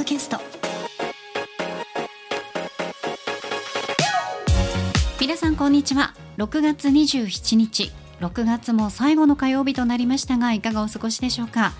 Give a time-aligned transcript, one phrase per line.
[0.00, 0.38] ドキャスト。
[5.20, 6.14] 皆さんこんにちは。
[6.38, 7.92] 6月27日。
[8.20, 11.72] 6月も最後の火曜日となりましたがいかがお過ごしでしょうか。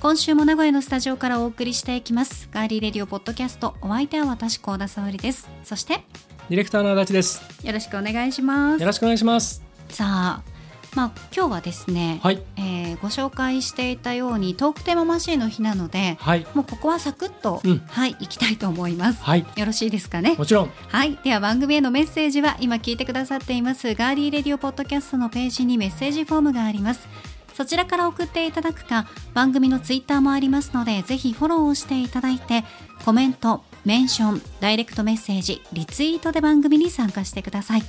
[0.00, 2.48] 今週も名古屋のスタジオからお送りしていきます。
[2.50, 3.74] ガーリーレディオポッドキャスト。
[3.82, 5.46] お相手は私高田沙織です。
[5.62, 6.02] そして
[6.48, 7.42] ディレクターの足立です。
[7.62, 8.80] よろしくお願いします。
[8.80, 9.62] よろしくお願いします。
[9.90, 10.55] さあ
[10.96, 12.42] まあ今日はですね、はい。
[12.56, 16.46] えーご紹介していたようにトークテーママシーンの日なのではい。
[16.54, 19.46] もうここはサクッと、うんはい行きたいと思いますはい。
[19.56, 20.34] よろしいですかね？
[20.36, 20.70] もちろん。
[20.88, 27.06] はいでは番組へのメッセージは今聞いてくださっていますガーリーレディオポッドキャストのページにメッセージフォームがあります
[27.54, 32.64] そちらから送っていただくか番組のツイッターもありますのでぜひフォローをしていただいて
[33.04, 37.82] コメントメンションダイレクトメッセージリツイートで番組に参加してください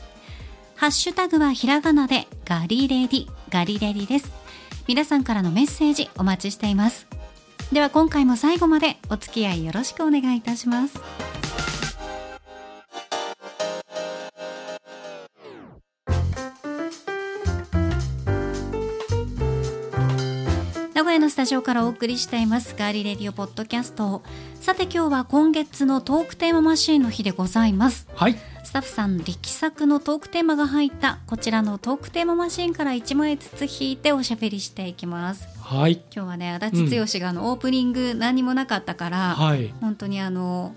[0.77, 4.31] ハッシュタグはひらがなでガリレディガリレディです。
[4.87, 7.07] 皆さんからのメッセージお待ちしています。
[7.71, 11.01] では今回も最後までお付き合いよろしくお願いいたします。
[20.93, 24.21] 名古屋のスタジオからお送りしていますガーリレディオポッドキャスト。
[24.61, 28.07] さて今日は今月のトークテーママシーンの日でございます。
[28.13, 28.37] はい。
[28.67, 36.01] スタッフさん力作のトークテーマが入ったこちらのトークテーママシーンから1枚ずつ引いておしゃべりしていきますはい。
[36.13, 39.73] 今日はね足立剛があのオープニング何もなかったから、はい。
[39.79, 40.75] 本当にあの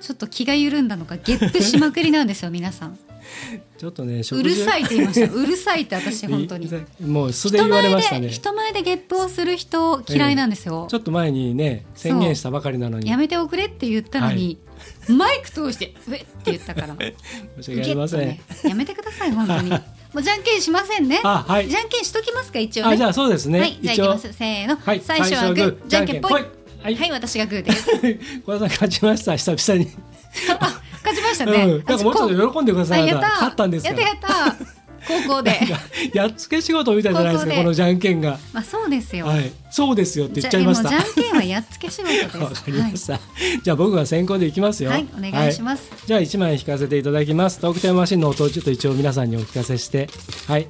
[0.00, 2.96] ちょっと気が緩んだのかゲップしまくりなんですよ皆さん
[3.76, 4.84] ちょっとね、うるさいい。
[4.84, 6.70] って言いました うるさいって私本当に
[7.00, 8.30] もう素で言われましたね。
[8.30, 13.10] ち人前でゲップをする人嫌いなんですよ、ょっと前にね、宣言したばかりなのに。
[13.10, 14.58] やめておくれって言ったのに、
[15.08, 16.88] マイク通して「うえ」って言ったから
[17.60, 18.20] 申し訳ありません。
[18.20, 19.70] ねやめてください本当に
[20.12, 21.76] もうじゃんけんしませんねあ、はいじ。
[21.76, 23.60] ゃんけんしときますか一応ねあ、じゃあそうですね。
[23.60, 25.00] はいじゃあいきますせーの、はい。
[25.04, 26.40] 最初はグーじゃんけんぽいは
[26.84, 27.88] はいい、私がグーです
[28.44, 29.36] 小田さん勝ちました。
[29.36, 29.90] 久々に。
[30.58, 31.70] あ勝ちましたね、うん。
[31.70, 33.02] なんかもうちょっと喜んでください。
[33.02, 33.86] あやった勝ったんです。
[33.86, 34.56] やったやった
[35.06, 35.58] 高校で
[36.14, 38.38] やっつけ仕事みたいじゃないですか、このじゃんけんが。
[38.52, 39.52] まあそうですよ、はい。
[39.70, 40.88] そうですよって言っちゃいました。
[40.88, 43.20] じゃんけんはやっつけ仕事です わかりました。
[43.62, 44.90] じゃあ僕は先行でいきますよ。
[44.90, 47.58] はい、はい、お願いします、じゃあ1枚引かせていただきます。
[47.58, 50.08] トークテーママシンの音をちょっと一応皆さんにお聞かせして。
[50.46, 50.68] はい。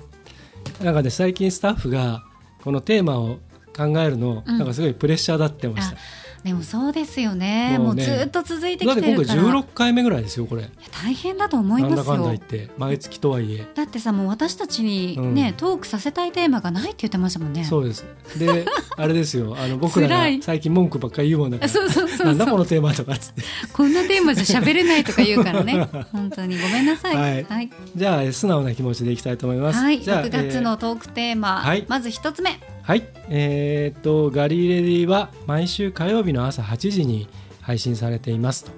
[0.83, 2.25] なんかね、最近スタッフが
[2.63, 3.39] このテーマを
[3.77, 5.97] 考えるの、うんなんかすごいプレッシャーだってました。
[6.45, 7.79] でもそうですよね。
[7.79, 8.05] もうね。
[8.05, 10.69] ずっと続いてきだって今回てるから16回目ぐらいですよ、これ。
[10.91, 13.65] 大変だと思いますなんだかんだ言よって、毎月とはいえ。
[13.75, 15.55] だってさもう私たちにね、うん。
[15.55, 17.65] トークさせたいテーマがないって言ってましたもんね。
[17.65, 18.05] そうです。
[18.39, 18.67] で、
[18.97, 21.69] あれですよ、あの僕らが最近文句ばっかり言うもんだから。
[21.69, 23.43] そうそうそうなんだこのテーマとかっつって。
[23.73, 25.89] こんなテーマじゃ喋れないとか言うからね。
[26.11, 27.17] 本当にごめんなさい。
[27.17, 27.47] はい。
[27.49, 29.79] はい、じゃあ、え素直な気持ちでいきたいと思います。
[29.79, 30.03] はい。
[30.03, 31.85] じゃあ6月のトークテーマ、はい。
[31.87, 37.29] まず一つ目はい、えーっとガリレディは毎週火曜日の朝8時に
[37.61, 38.73] 配信されていますと。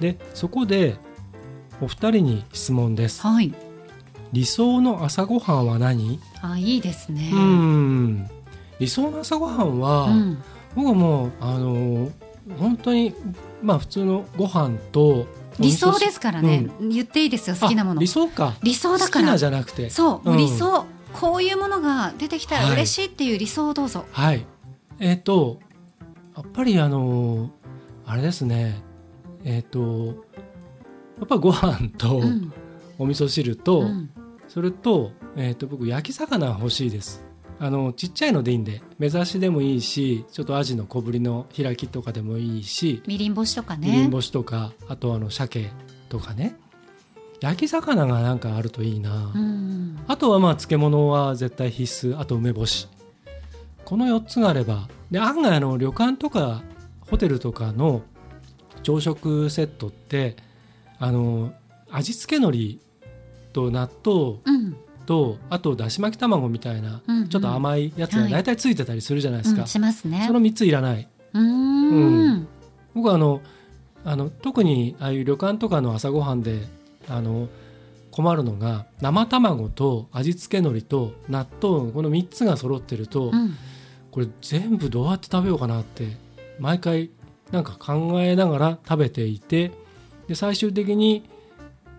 [0.00, 0.96] でそこで
[1.80, 3.22] お二人に質問です。
[3.22, 3.54] はい。
[4.32, 6.18] 理想の朝ごはんは何？
[6.42, 7.30] あいいですね。
[7.32, 8.30] うーん。
[8.80, 10.42] 理想の朝ごはんは、うん。
[10.74, 12.10] 僕はもうあの
[12.58, 13.14] 本当に
[13.62, 15.28] まあ普通のご飯と
[15.60, 18.00] 理想ですからね、う言っていいですよ好きなもの。
[18.00, 18.56] あ理想か。
[18.64, 19.08] 理想だから。
[19.08, 19.90] 好きなじゃなくて。
[19.90, 20.36] そう、うん。
[20.36, 20.86] 理想
[21.18, 24.46] こういうものが出てきたら嬉しいっていう理想をどうぞ、はい。
[25.00, 25.58] えっ、と、
[26.36, 27.50] やっぱりあの
[28.06, 28.80] あれですね。
[29.44, 30.24] えっ、と、
[31.18, 32.52] やっぱりご飯と、うん
[33.00, 34.10] お味噌汁と、うん
[34.48, 37.24] それと、えっ、と、僕焼き魚欲しいです。
[37.60, 45.72] あのちっちゃいのでいいんで目指しでもいいしちょっとアジの小ぶりの開きとかでもいいしみりん干しとかみりんね干しとかあとあの鮭
[46.08, 46.56] とかね
[47.40, 49.98] 焼き魚がなんかあるといいな、うん。
[50.08, 52.18] あとはまあ漬物は絶対必須。
[52.18, 52.88] あと梅干し。
[53.84, 54.88] この4つがあれば。
[55.10, 56.62] で案外あの旅館とか
[57.00, 58.02] ホテルとかの
[58.82, 60.36] 朝食セットって
[60.98, 61.52] あの
[61.90, 62.78] 味付け海苔
[63.52, 64.76] と納豆うん。
[65.06, 67.28] とあとだし巻き卵みたいな、うんうん。
[67.28, 70.24] ちょっと甘いやつが大体ついてたりするじゃないですか、うんしますね。
[70.26, 71.08] その3ついらない。
[71.32, 72.46] うーん。
[72.94, 73.40] 僕はあの
[74.04, 76.66] あの特にああいう旅館とかの朝ごはんで
[77.08, 77.48] あの
[78.10, 83.54] 困るのが生卵と味付け海苔と納豆この3つが揃ってると、うん。
[84.10, 86.16] これ全部どうやって食べようかなって
[86.58, 87.10] 毎回
[87.50, 89.70] なんか考えながら食べていて
[90.26, 91.28] で最終的に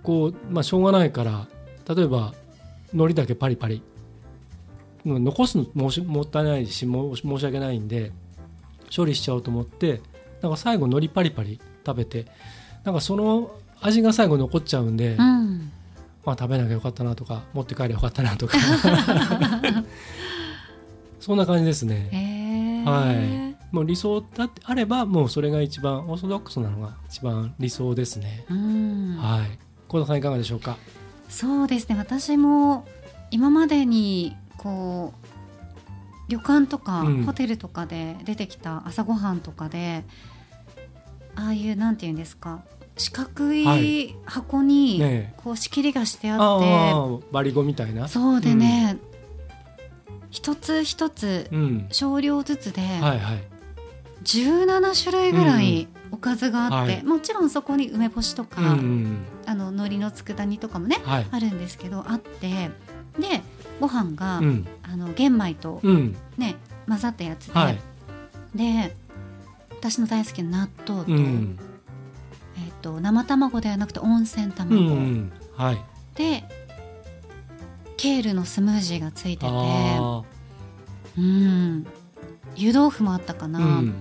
[0.03, 1.47] こう、まあ、しょうがないから
[1.87, 2.33] 例えば
[2.93, 3.81] 海苔だけパリパリ
[5.05, 8.11] うん残すのもしもったいないしも申し訳ないんで
[8.93, 10.01] 処理しちゃおうと思って
[10.41, 12.25] なんか最後海苔パリパリ食べて
[12.83, 15.71] なんかその味が最後残っちゃうんで、うん。
[16.25, 18.57] まあ、食べなきゃよかったなとか持って帰ればよかったなとか。
[21.19, 22.09] そんな感じですね。
[22.11, 23.55] へえはい。
[23.73, 29.17] もう理想だってあればもうそれが一番オーソドックスなのが一番理想ですね、うん。
[29.17, 29.59] はい。
[29.87, 30.77] 幸田さんいかがでしょうか？
[31.29, 31.95] そうですね。
[31.95, 32.87] 私も
[33.31, 37.23] 今までにこう旅館とかうん。
[37.23, 40.03] ホテルとかで出てきた朝ごはんとかで、
[41.35, 42.61] ああいうなんていうんですか？
[42.99, 48.07] 四角はい箱にねこう仕切りがしてああって、あバリゴみたいな。
[48.07, 48.97] そうでね、
[50.29, 51.87] 一つ一つうん。
[51.91, 53.43] 少量ずつではいはい。
[54.23, 57.03] 17種類ぐらいおかずがあって、はい。
[57.03, 61.27] もちろんそこに梅干しとか、あの海苔の佃煮とかもねはい。
[61.31, 62.69] あるんですけどあって
[63.17, 63.41] で
[63.79, 64.67] ご飯が、うん。
[64.83, 66.17] あの玄米とうん。
[66.37, 66.57] ね
[66.87, 67.79] 混ざったやつで、はい。
[68.53, 68.93] で
[69.71, 71.63] 私の大好きな納豆と,、
[72.81, 75.31] と生卵ではなくて温泉うん卵、うん。
[75.55, 75.77] はい。
[76.15, 76.43] で
[77.97, 79.47] ケールのスムージーがついてて。
[79.47, 80.23] あ
[81.17, 81.85] うん。
[82.55, 83.93] 湯豆腐もあったかな、あうん。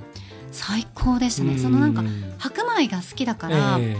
[0.52, 1.58] 最高でしたね、うん。
[1.58, 2.02] そのなんか
[2.38, 3.96] 白米が好きだから、え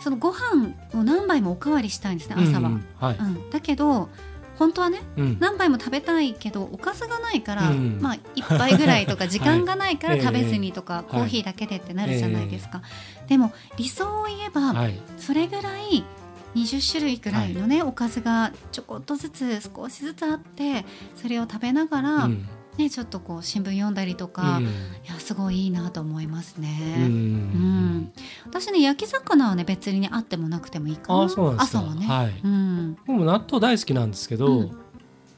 [0.00, 2.84] そのご飯を何杯もおかわりしたいんですねえ朝は、うんうん。
[2.98, 3.16] はい。
[3.50, 4.08] だけど
[4.60, 5.36] 本当はねうん。
[5.40, 7.98] 何杯も食べたいけどおかずがないから、うん。
[7.98, 10.22] まあ一杯ぐらいとか 時間がないからはい。
[10.22, 11.10] 食べずにとか、ええ。
[11.10, 12.82] コーヒーだけでってなるじゃないですか、
[13.26, 15.00] でも理想を言えば、はい。
[15.16, 16.04] それぐらい
[16.54, 20.84] 20種類ぐらいのね、おかずがちょこっとずつ少しずつあって
[21.16, 22.46] それを食べながら、うん
[22.80, 24.64] ね、ちょっとこう新聞読んだりとか、うん。
[24.64, 24.68] い
[25.06, 26.94] やすごいいいなと思いますね。
[26.96, 27.08] ううん。
[27.98, 28.12] ん
[28.46, 31.22] 私ね焼き魚はね別にあってもなくてもいいかな。
[31.24, 31.78] あそうなんですか。
[31.78, 32.40] 朝はね、はい。
[32.42, 34.70] うん、僕も納豆大好きなんですけど、うん。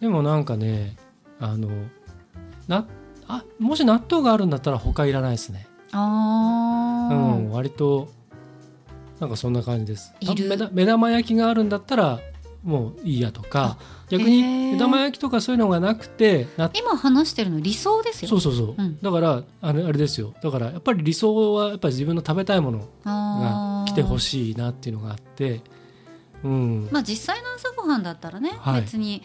[0.01, 0.97] でもなんかね
[1.41, 1.69] あの
[2.69, 2.87] な
[3.29, 5.67] あもし納豆があるんだったら他いらないですね。
[5.93, 7.19] あー、う
[7.49, 8.09] ん割と
[9.21, 10.13] なんかそんな感じです。
[10.73, 12.21] 目玉焼きがあるんだったら
[12.63, 13.77] もういいやとか
[14.09, 14.73] 逆へにー。
[14.73, 18.99] 目玉焼きとかそういうのがなくてな今話してるの理想ですよそうそうそう、うん。
[19.01, 20.35] だからあれあれですよ。
[20.43, 25.61] だからやっぱり理想はやっぱり自分の食べたいものが来てほいしいなっていうのがあって
[26.45, 28.83] うん、まあ実際の朝ごはんだったらね、はい。
[28.83, 29.23] 別に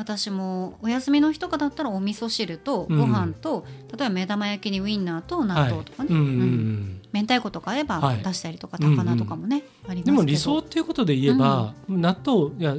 [0.00, 2.98] 私もお休みの日とかだったらお味噌汁とうん。
[2.98, 3.66] ご飯と、
[3.96, 6.36] 例えば目玉焼きにウインナーと納豆とかね、うんうんううん。
[6.36, 8.22] ん明太子とかあればはい。
[8.22, 10.04] 出したりとか、高菜とかもね、ありますけど。
[10.04, 12.76] でも理想っていうことで言えば、納豆いやあ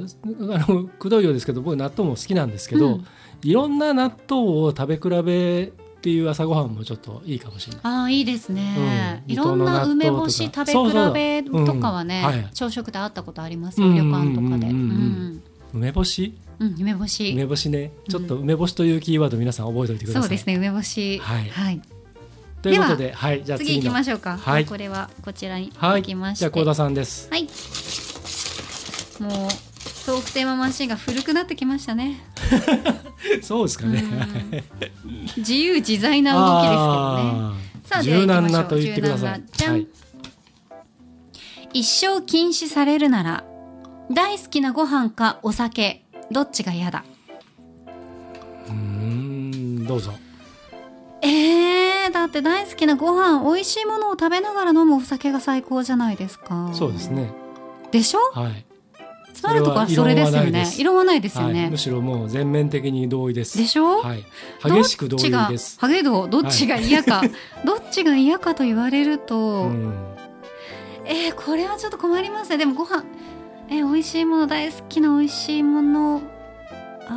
[0.72, 3.06] のくどいようですけど僕納豆も好きなんですけど、うん。
[3.42, 7.80] いろんな納豆を食べ比べっていう朝ごはんもちょっといいかもしれない。
[7.84, 9.32] ああいいですね、うん。
[9.32, 13.94] いろんな梅干し食べ比べとかはね朝食で会ったことありますよ、うん。
[13.94, 14.96] 旅館とかで、うんうんうん。
[14.96, 15.41] うん
[15.72, 16.34] 梅干し？
[16.58, 17.32] うん梅干し。
[17.32, 17.92] 梅干しね。
[18.08, 20.22] ちょっと梅干しというキーワード皆さん覚えておいてください。
[20.22, 21.18] そうですね梅干し。
[21.18, 21.80] はい。
[22.62, 24.66] ということではいじゃあ次行きましょうか、はい。
[24.66, 26.00] これはこちらにはい。
[26.00, 27.28] 置きまして、じゃあ幸田さんです。
[27.30, 27.42] はい。
[27.42, 27.50] もう
[30.06, 32.20] トークテーママシンが古くなってきましたね。
[33.42, 34.04] そうですかね。
[35.04, 35.26] うん。
[35.38, 37.72] 自由自在な動きですけどね。
[37.84, 39.42] さあ柔軟なと言ってください。
[39.68, 39.86] はい。
[41.72, 43.44] 一生禁止されるなら
[44.12, 47.04] 大好きなご飯かお酒どっちが嫌だ？
[48.68, 50.12] うーんどうぞ。
[51.22, 57.30] えー、だって大好きなご飯美味しいものを食べながら飲むお酒が最高じゃないですかそうですね。
[57.90, 58.18] でしょ？
[58.38, 58.64] はい。
[59.32, 61.54] つまるとこはそれですよね異論はないですよはい。
[61.54, 63.56] ね、むしろもう全面的に同意です。
[63.56, 64.24] でしょ、はい。
[64.62, 67.22] 激しく同意どっちがどっちが嫌か、
[67.64, 69.94] どっちが嫌かと言われると、うん。
[71.04, 73.04] えー、これはちょっと困りますねでもご飯
[73.72, 76.20] えー、美味しいもの大好きな美味しいもの。
[77.08, 77.10] あ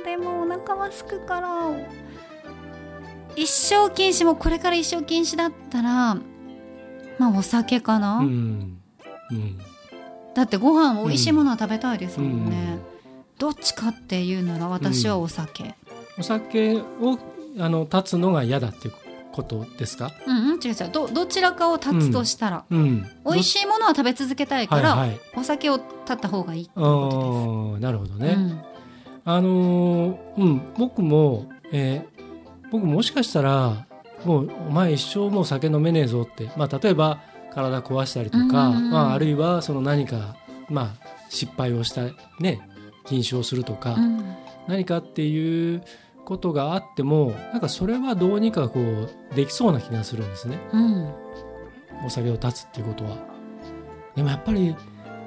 [0.00, 0.04] ー。
[0.04, 1.72] でもお腹はすくから。
[3.34, 6.14] 一生禁止もこれから一生禁止だったら
[7.18, 8.78] まあお酒かな、うん。
[9.30, 9.58] うん。
[10.34, 12.96] だってご飯美味しいものは食べたいですもんね、うん
[13.38, 15.74] どっちかっていうなら私はお酒、
[16.18, 17.18] お酒を
[17.58, 18.94] あの立つのが嫌だっていう
[19.36, 20.10] ことですか？
[20.26, 23.06] うん、うん、違う違うどどちらかを立つとしたら、うん。
[23.24, 25.20] 美味しいものは食べ続けたいから、はいはい。
[25.36, 28.36] お酒を立った方がいいっていうあこあなるほどとです。
[28.38, 28.64] ね。
[29.24, 32.16] あのーうん僕も、えー
[32.72, 33.86] 僕もしかしたら
[34.24, 37.20] もうお前一生もう酒飲めねえぞってまあ例えば
[37.54, 40.36] 体壊したりとか、うんうんうんまああるいはその何か
[40.68, 42.02] まあ失敗をした
[42.40, 42.60] ね
[43.04, 44.36] 禁酒をするとか、うんうん
[44.68, 45.84] 何かっていう
[46.26, 50.58] ことがあってもなんかそれはどうにかこうできそうな気がするんですね。
[50.72, 51.14] うん。
[52.04, 53.16] お酒を断つっていうことは。
[54.14, 54.74] でもやっぱり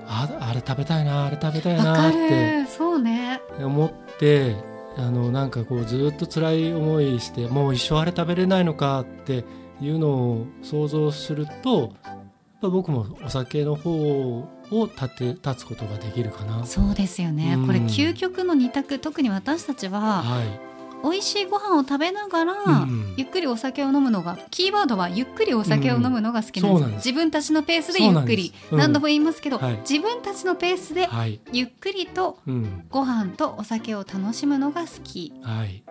[0.06, 2.68] ああれ食べたいなあれ食べたいなってる。
[2.68, 3.42] そうね。
[3.58, 4.56] 思って
[4.98, 9.46] あのなんかこうずっと辛い思いしてもう一生あれ食べれないのかって
[9.82, 12.20] いうのを想像するとやっ
[12.62, 16.66] ぱ僕もお酒の方を立て立つことができるかな。
[16.66, 17.66] そうですよね、うん。
[17.68, 19.00] これ究極の二択。
[19.00, 20.69] 特に私たちははい
[21.04, 29.78] 美味しいご飯を食べながら、うんゆっくりお酒を飲むのがキーワードはゆっくりお酒を飲むのが好きなんです,、自分たちのペースでゆっくり、何度も言いますけど、はい。
[29.80, 35.34] 自分たちのペースではい、ゆっくりとうん、ご飯とお酒を楽しむのが好き。
[35.42, 35.84] はい、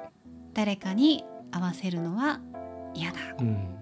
[0.54, 2.40] 誰かに合わせるのは
[2.94, 3.18] 嫌だ。
[3.38, 3.76] うん。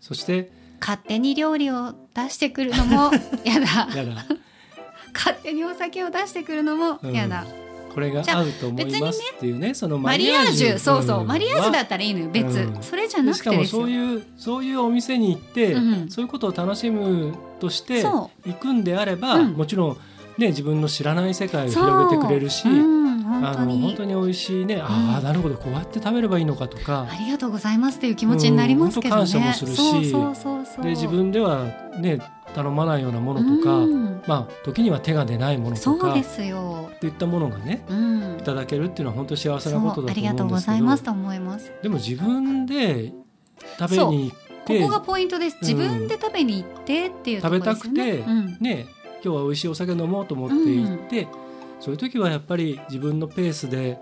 [0.00, 3.10] そして、勝手に料理を出してくるのも
[3.44, 3.88] 嫌だ、
[5.14, 7.46] 勝手にお酒を出してくるのも嫌だ、
[7.94, 11.28] これが合うと思いますっていうね、そのマリアージュそうそう、ん。
[11.28, 12.82] マリアージュだはったらいいのよ別、うん。
[12.82, 13.82] それじゃなでしかもくてですよ。
[13.82, 19.52] そういうそういうお店に行って、うんそういうことを楽しむとしてそ行くんであれば、うん。
[19.52, 19.96] もちろん
[20.38, 27.06] ね自分の知らない世界を広げてくれるし、あのに本当に美味しいね、ああなるほどこうやって食べればいいのかとか。
[27.08, 30.12] ありがとうございますっていう気持ちになりますけどね、うん感謝もするし。
[30.82, 31.64] で自分では
[31.98, 32.18] ね
[32.54, 34.22] 頼まないようなものとか、うん。
[34.26, 38.38] まあ時には手が出ないものとかっそうですよ、ていったものがねうん。
[38.40, 41.72] い、ただけるっていうのは本当に幸せなことだとありがとうご思うんですけどざいますと思います。
[41.82, 43.12] でも自分で
[43.78, 45.58] 食べに行っこてこがポイントです。
[45.60, 48.58] 自分で食べに行ってっていうね、食べたくてうん。
[48.60, 48.86] ね
[49.22, 51.28] 今日は美味しいお酒飲もうと思って行って、
[51.80, 53.98] そういう時はやっぱり自分のペースで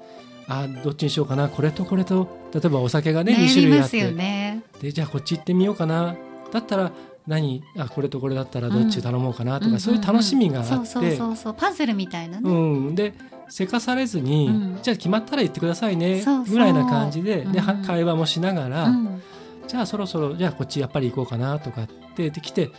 [0.48, 6.16] あどっちにしようかなこれとこれと例えばお酒がね2種類あって、ますよねでじゃあこっち行ってみようかな。
[6.52, 6.92] だったら
[7.26, 11.36] 何あこれとこれだったらどっち頼もうかなとか、そういう楽しみがあって、そうそうそう。
[11.36, 13.14] そうパズルみたいなね、うん、で
[13.48, 14.78] せかされずに、うん。
[14.82, 19.22] じゃあ決まったら言ってくださいねぐらいな感じで,、ではうん会話もしながら、うん。
[19.68, 22.70] じゃあそろそろじゃあこっちやっぱり行こうかなとかってできて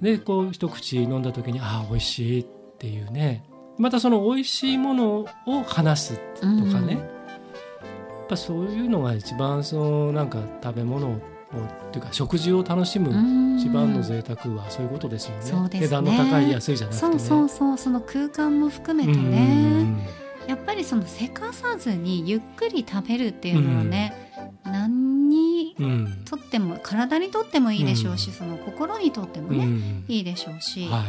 [0.00, 2.46] でこう一口飲んだ時にああ美味しいっ
[2.78, 3.44] ていうね。
[3.76, 6.88] またその美味しいものを話すとかね、うん。
[6.88, 11.20] やっぱそういうのが一番そのなんか食べ物を
[11.58, 13.58] っていうか食事を楽しむうん。
[13.58, 15.80] 一番の贅沢はそういうことですよね,、ね。
[15.80, 17.12] 値段の高い安いじゃなくてね。
[17.12, 19.30] そうそうそうその空間も含めてうん。
[19.30, 20.08] ね
[20.46, 24.32] やっぱりそのせかさずにゆっくり食べるっていうのはね、
[24.64, 25.84] 何にうん。
[25.84, 30.04] うんとっても体にとってもいいでしょうし、その心にとってもね、うん。
[30.08, 31.02] いいでしょうし、はい。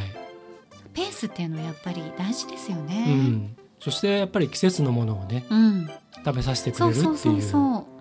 [0.93, 3.05] ペースっていうのはやっぱり大事ですようね。
[3.13, 5.89] ん、そしてやっぱり季節のものをねうん、
[6.25, 7.41] 食べさせてくそうそうれるっていう。
[7.41, 7.63] そうそう。
[7.63, 8.00] う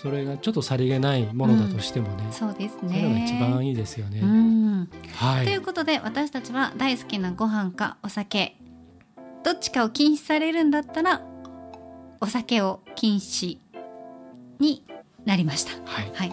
[0.00, 3.24] それがちょっとさりげないものだとしてもね、そうですそれがね。
[3.26, 4.20] 一番いいですよね。
[4.20, 5.44] うん、はい。
[5.44, 8.56] ということで私たちは大好きなご飯かお酒
[9.42, 11.22] どっちかを禁止されるんだったら
[12.20, 13.58] お酒を禁止
[14.60, 14.84] に
[15.24, 15.72] なりました。
[15.84, 16.12] はい。
[16.14, 16.32] はい。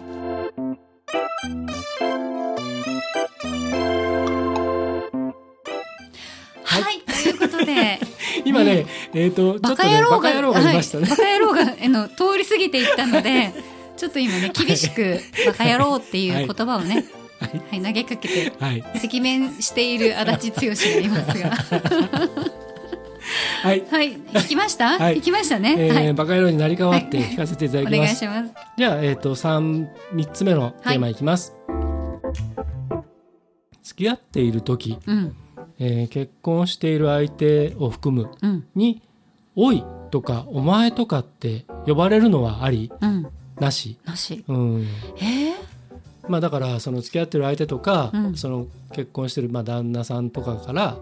[6.62, 7.98] はい、ということで
[8.44, 9.28] 今ね、え。
[9.28, 11.06] っ、と、ちょバっとね、カ野郎がバカ野郎がいましたね。
[11.06, 13.52] はい、バカ野郎があの通り過ぎていったので
[13.96, 17.04] ちょっと今ね厳しく「バカ野郎」っていう言葉をね、
[17.40, 17.82] はい。
[17.82, 18.84] 投げかけてはい。
[18.96, 21.50] 赤面している足立剛がいますが。
[23.62, 23.84] はい。
[23.90, 25.16] はい聞きました、はい。
[25.18, 26.12] 聞きましたね、えーはい。
[26.12, 27.96] バカ野郎になり変わって聞かせていただおきます。
[27.96, 28.54] 願いします。
[28.76, 31.54] じゃあ、えっ、と、三、三つ目のテーマいきます。
[33.82, 35.36] 付き合っている時、うん
[35.78, 38.66] えー結婚している相手を含むうん。
[38.74, 39.02] に、
[39.54, 43.26] おいとか、お前とかって呼ばれるのはあり、うん。
[43.58, 43.98] なし。
[44.04, 44.44] なし。
[44.48, 44.86] うん。
[45.18, 45.54] えー、
[46.28, 48.36] まあだからその付き合ってる相手とか、うん。
[48.36, 50.98] その結婚してるまあ旦那さんとかから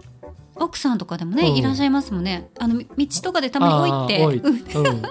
[0.55, 1.55] 奥さんとかでもね、うん。
[1.55, 2.49] いらっしゃいますもんね。
[2.59, 3.91] あのみ道とかでたまに
[4.23, 4.41] 「おい」って。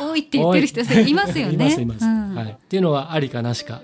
[0.00, 1.54] おい、って言ってる人いますよね。
[1.54, 2.34] いますいます、うん。
[2.34, 3.80] はい、っていうのはありかなしか、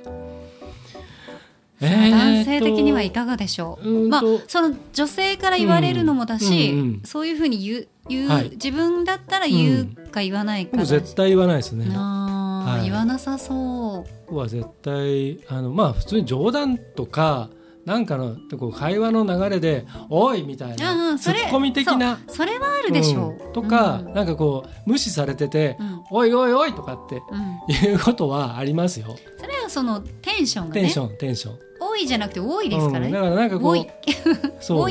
[1.81, 8.51] 男性的にはいかがでしょう、まあうーんとその女性から言われるのもだし、うんうんうんそういうふうに言う言う、はい。
[8.51, 11.87] 自分だったら言うか言わないか僕だし、絶対言わないですね。
[11.95, 12.85] はい。
[12.85, 14.11] 言わなさそう。
[14.27, 17.49] 僕は絶対あのまあ普通に冗談とか
[17.87, 24.15] なんかのこう会話の流れで「おい!」みたいあなツッコミ的なそれはあるでしょう、うんとか、うん。
[24.15, 27.91] なんかこう無視されててうん「おいおいおい!」とかってうん。
[27.91, 29.17] いうことはありますよ。
[29.39, 30.81] それはそのテンションがね。
[30.83, 31.59] テンションテンション。
[31.81, 33.87] 多いじゃなくて多いですからうん、ね、だからなんかこう 多い。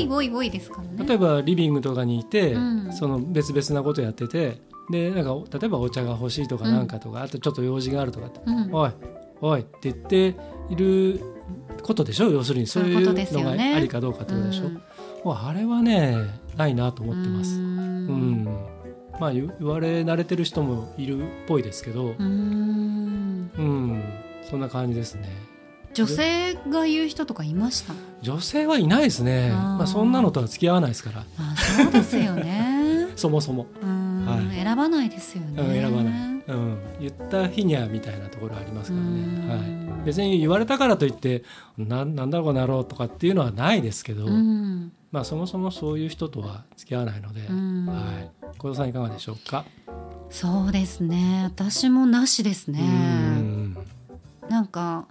[0.08, 1.06] 多い多いですからね。
[1.06, 2.92] 例えばリビングとかにいて、うん。
[2.92, 4.60] その別々なことやってて
[4.90, 8.90] でなんか例えばお茶が欲しいとかなんかとか、あとちょっと用事があるとかってうん「おい
[9.40, 10.34] おい」って言って
[10.68, 11.20] いる
[11.82, 12.30] ことでしょ？
[12.30, 14.74] 要するにそういうのがねありかどうかってことでしょ、うん。
[15.24, 16.16] もうあれはね
[16.56, 17.54] ないなと思ってます。
[17.54, 17.66] ううん。
[18.42, 18.44] ん。
[19.20, 23.50] まあ言言われ慣れてる人もいるっぽいですけど、うん。
[23.58, 24.02] うん、
[24.50, 25.28] そんな感じですね。
[25.94, 27.94] 女性が言う人とかいました？
[28.22, 29.50] 女性はいないですね。
[29.50, 33.08] まあそんなのとは付き合わないですから、あそうですよね。
[33.16, 33.66] そもそも。
[33.82, 34.64] うん、はい。
[34.64, 35.62] 選ばないですよね。
[35.62, 36.12] うん、選ばない、
[36.48, 39.48] うん、言った日にはみたいなところありますからうん。
[39.48, 41.42] ね、はい、別に言われたからといって
[41.76, 44.92] ななんだろうこの野郎とかっていうのはないですけど、うん。
[45.10, 47.86] まあそもそもそういう人とは付き合わないので、うん。
[47.86, 49.64] はい、小田さんいかがでしょうか？
[50.30, 51.42] そうですね。
[51.46, 52.80] 私もなしですね。
[52.80, 53.59] うん
[54.50, 55.06] なんか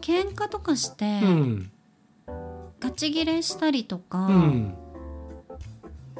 [0.00, 1.70] 喧嘩とかして、うん
[2.80, 4.74] ガチギレしたりとかうん。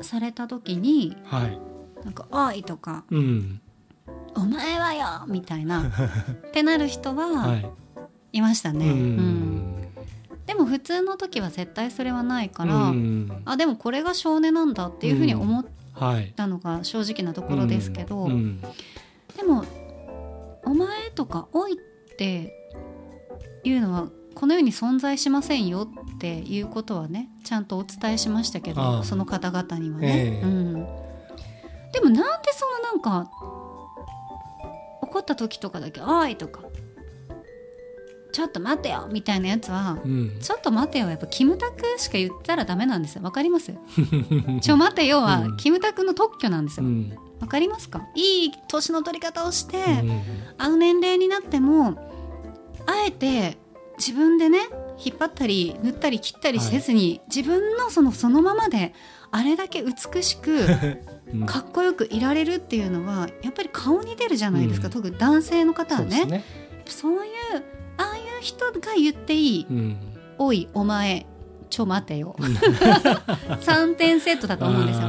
[0.03, 1.59] された時にはい
[2.05, 3.61] 「なんかおい!」とかうん
[4.37, 5.83] 「お前はよ!」みたいな
[6.49, 7.71] ってなる人ははい。
[8.33, 8.97] いましたね、ううん。
[9.17, 9.89] ん
[10.47, 13.43] でも普通の時は絶対それはないから、うん。
[13.45, 16.33] あでもこれが少年なんだっていうふうに思っはい。
[16.35, 18.61] たのが正直なところですけど、うん。
[19.37, 19.65] でも
[20.67, 21.77] 「お前」とか「おい」っ
[22.17, 22.53] て
[23.65, 30.43] いうのはこの世に存在しませんよっていうことはねちゃんとお伝えしましたけあどあその方々にはね、ええ。
[30.43, 30.73] うん、
[31.93, 33.31] でもなんでそのなんか
[35.03, 36.63] 怒った時とかだけ「おい!」とか
[38.33, 43.23] 「ちょっと待てよ!」みたいなやつはうんちょっと待てよやっぱキムタクしか言ったらダメなんですよ。
[43.23, 43.73] わかります
[44.61, 45.57] ちょ待てよは、うん。
[45.57, 46.87] キムタクの特許なんですよ。
[46.87, 48.01] うんわかりますか？
[48.15, 50.23] いい年の取り方をして、うん
[50.57, 51.99] あの年齢になっても
[52.87, 53.59] あえて
[53.99, 54.59] 自分でね
[55.05, 58.95] 引っ張ったり塗ったり切ったりせずに、自分のそのそのままで
[59.33, 60.61] あれだけ美しく
[61.33, 61.47] うん。
[61.47, 64.93] かっこよくいられるっていうのはやっぱり顔に出るじゃないですか、うん。
[64.93, 66.25] 特に男性の方はね。
[66.27, 66.45] ね。
[66.87, 67.33] そういう
[67.97, 69.97] ああいう人が言っていいうん
[70.39, 71.27] 「おいお前
[71.71, 72.37] ちょ待てよ」
[73.61, 75.09] 3点セットだと思うんですよ。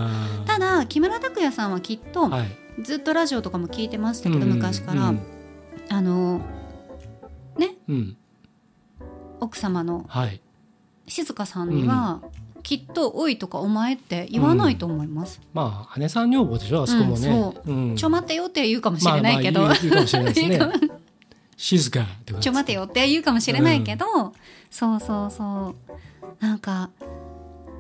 [0.55, 2.47] ただ木村拓哉さんはきっと、はい。
[2.81, 5.19] ずっとラジオとかも聞いてましたけど、うん昔から、うん。
[5.89, 6.39] あの
[7.57, 7.75] ね。
[7.89, 8.17] うん。
[9.41, 10.39] 奥様のはい。
[11.07, 12.21] 静香さんには、
[12.63, 15.41] きっと「おい」とか「お前」って言わないと思います。
[15.53, 17.93] まあ姉さん女房でしょあそこもね。
[17.97, 20.59] ちょ待てよって言うかもしれないけど、まあまあ言うかもしれないですね
[21.57, 24.05] 静かってことちょ待てよって言うかもしれないけど、
[24.71, 26.89] そうそうそうなんか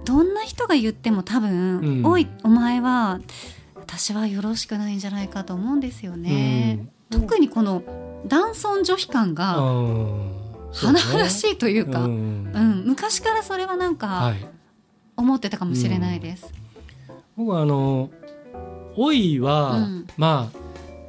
[0.05, 2.05] どんな人が言っても多分「うん。
[2.05, 3.19] おいお前は
[3.75, 6.87] 私はよろしくないんじゃないかと思うんですよね。
[7.09, 7.83] 特にこの
[8.27, 10.31] 男尊女卑感がうん。
[10.71, 10.99] そうね。
[10.99, 12.51] 甚だしいというか、ううん。
[12.53, 14.45] ん昔からそれはなんかはい。
[15.17, 16.53] 思ってたかもしれないです。
[17.37, 18.09] 僕はあの
[18.97, 20.07] 「おいは」うん。
[20.17, 20.49] ま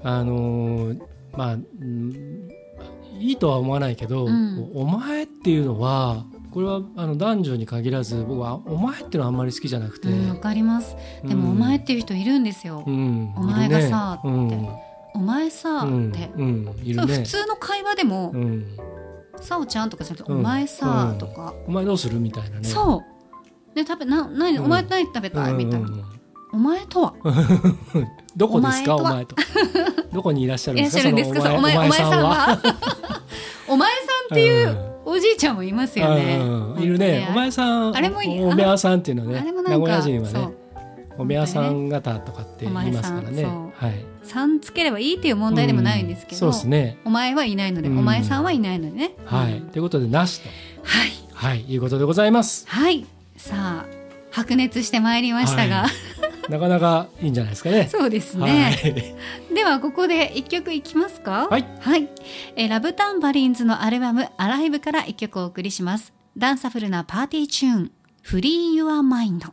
[0.03, 0.95] ああの
[1.37, 2.49] まあ、うん
[3.19, 4.71] いいとは思わないけど「うん。
[4.75, 6.25] お前」っていうのは
[6.57, 10.97] これはあの男女に限らず僕は「お前」っていうのはあんまり好きじゃなくて、うん、わかります。
[11.23, 12.83] でも、うんお前っていう人いるんですよ。
[12.87, 13.31] うん。
[13.37, 14.29] お前がさって。
[15.14, 16.09] お前さうん。
[16.09, 16.31] って。
[16.35, 18.64] 普通の会話でもうん、
[19.38, 20.38] 「さおちゃん」とかじゃなくて「うん。
[20.38, 21.19] お前さう」ん。
[21.19, 22.64] とか、お前どうするみたいなね。
[22.64, 23.03] そ
[23.73, 23.75] う。
[23.75, 24.64] で食べな何、うん。
[24.64, 25.53] お前何食べたい？
[25.53, 25.92] みたいな、うん。
[25.92, 26.05] うんうん
[26.55, 27.12] お前とは？
[28.35, 28.97] どこですか？
[28.97, 29.37] お前と
[30.11, 30.97] どこにいらっしゃるんです
[31.35, 31.55] か？
[31.55, 32.59] お前お前さんは？
[33.69, 36.83] お前さん っていうおじいちゃんもいますよね、うんうん。
[36.83, 37.29] いるね。
[37.31, 38.45] お前さんあれもいい。
[38.45, 40.55] おめやさんっていうのはあれね名古もなんか屋人はね。
[41.16, 43.45] おめやさん方とかって言いますからね。
[43.45, 44.05] はい。
[44.25, 46.99] さんつければいいっていう問題でもないんですけど、うんそうですね。
[47.05, 47.99] お前はいないので、うん。
[48.01, 49.59] お前さんはいないのでね、はい。
[49.59, 49.69] うん。
[49.69, 50.49] ということでなしと。
[50.83, 51.11] はい。
[51.33, 51.73] はい。
[51.73, 52.66] いうことでございます。
[52.69, 53.07] はい。
[53.37, 53.87] さあ
[54.33, 55.88] 白熱してまいりましたが、は
[56.51, 57.89] なかなかいいんじゃないですかね。
[57.91, 58.77] そうですはね、
[59.51, 59.55] い。
[59.55, 61.49] ではここで一曲いきますか？
[61.51, 62.09] はい、
[62.57, 66.13] えーラブタンバリンズのアルバム「アライブ」から一曲お送りします。
[66.37, 67.91] ダンサフルなパーティーチューン
[68.23, 69.49] 「フリー・ユア・マインド」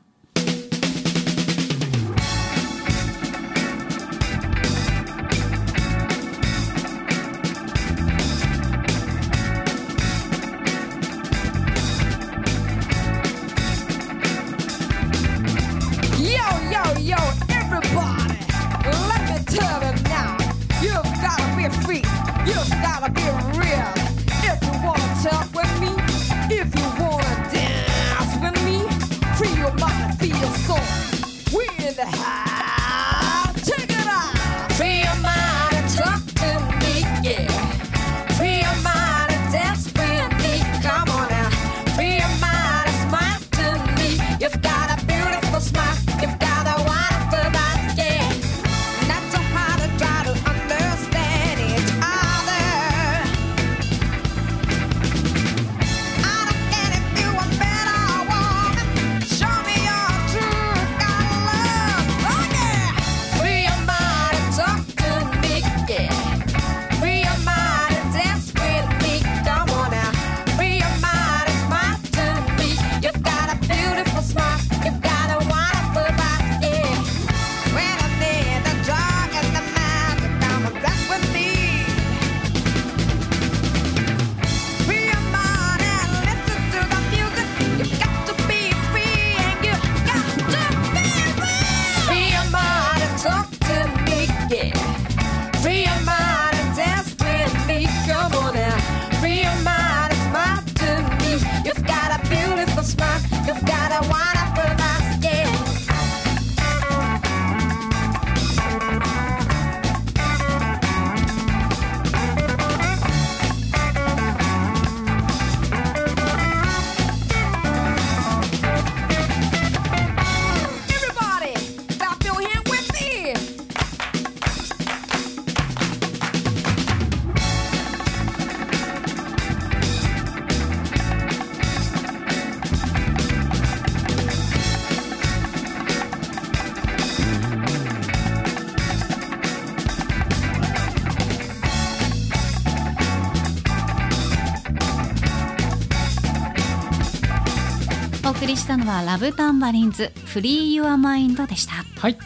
[148.53, 151.73] りしたのはラブタンバリンズフリーユアマインドでした。
[151.99, 152.17] はい。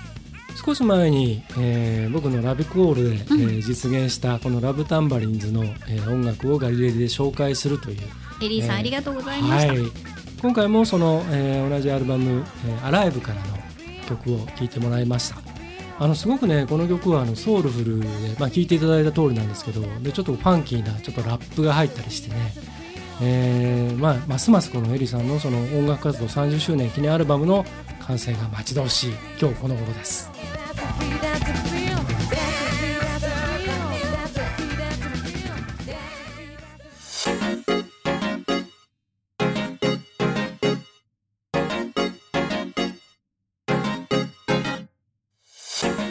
[0.61, 7.99] 少し前に、えー僕のラビコールで、えー実現したこのラブタンバリンズの、えー音楽をガリレディで紹介するという
[8.41, 9.83] リリーさん、えーありがとうございました、はい、
[10.41, 13.57] 今回もその、えー同じアルバム「えーアライブ」からの
[14.09, 15.37] 曲を聴いてもらいました。
[15.99, 22.53] あのすごくねこの曲はあのソウルフルで、まあ、聴いていただいた通りなんですけどでちょっとファンキーなちょっとラップが入ったりしてね、
[23.21, 27.65] えーまあ、ますますこのエリさんのその音楽活動30周年記念アルバムの
[28.01, 30.29] 完成が待ち遠しい今日この頃です。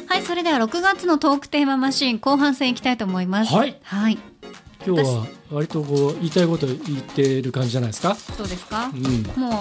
[0.08, 3.54] はいそれでは6月のトークテーママシーン後半戦いきたいと思います。
[3.54, 3.78] はい。
[3.82, 4.18] はい
[4.86, 8.14] 今日は割とこう言いたいこと言ってる感じじゃないですか？
[8.14, 8.90] そうですか？
[8.94, 9.52] うん、もう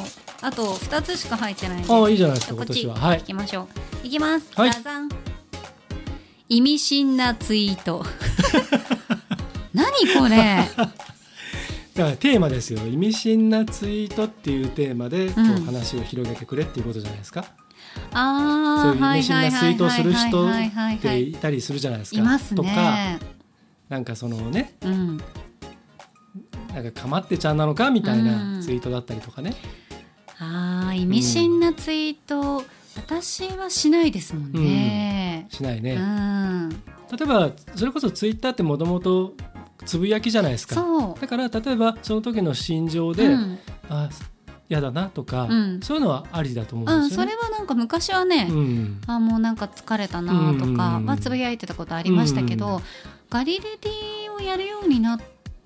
[0.42, 2.96] あと2つしか入ってないああいいじゃないですか今年は。
[2.96, 3.20] はい。
[3.20, 3.26] 行。
[3.26, 3.68] きましょ
[4.04, 4.08] う。
[4.08, 4.72] いきます、はい。
[4.72, 5.10] ザザン
[6.48, 8.06] 意味深なツイート。
[9.74, 10.64] 何これ？
[11.96, 12.86] だからテーマですよ。
[12.86, 17.46] 意味深なツイートっていうテーマでこううん話を広げてくれっていうことじゃないですか、
[18.14, 22.18] あそういう意味深ないツイートをする人はいはいってはいいたりするじゃないですか。
[22.18, 23.20] いますとかね
[23.90, 25.18] なんかそのねうん。
[26.74, 29.56] なんかかまってちゃんなのかみたいなツイートだったりとかね。
[30.40, 32.64] あー意味深なツイート、
[32.98, 35.96] 私はしないですもんね、うしないね。
[35.96, 36.70] ん。
[36.70, 36.76] 例
[37.24, 39.34] えばそれこそツイッターってもともと
[39.86, 40.76] つぶやきじゃないですか。
[40.76, 41.22] そう。
[41.22, 43.60] だから例えばその時の心情で、うん。
[43.90, 44.10] あ
[44.68, 45.80] 嫌だなとか、うん。
[45.82, 47.32] そういうのはありだと思う、そうんんですよね。
[47.32, 49.02] れはなんか昔はね、うん。
[49.08, 51.06] あもうなんか疲れたなとうんうんか、うん。
[51.06, 52.82] まあ、つぶやいてたことありましたけど、うん
[53.30, 55.20] ガリレディをやるようになっ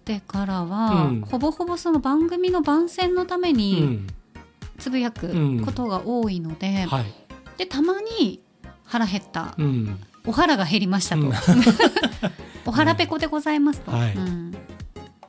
[0.06, 1.22] てからは、うん。
[1.22, 4.08] ほぼほぼその番組の番宣のためうにん。
[4.78, 5.66] つぶやくうん。
[5.66, 7.06] ことが多いので,、はい。
[7.58, 8.42] でたまに
[8.86, 10.00] 腹減った、うん。
[10.26, 11.34] お腹が減りましたと、うん。
[12.66, 14.16] お腹ペコでございますと、はい。
[14.16, 14.56] うん。